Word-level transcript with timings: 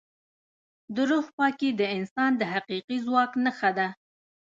د 0.95 0.97
روح 1.09 1.25
پاکي 1.37 1.69
د 1.79 1.81
انسان 1.97 2.31
د 2.37 2.41
حقیقي 2.53 2.97
ځواک 3.05 3.31
نښه 3.43 3.71
ده. 3.77 3.87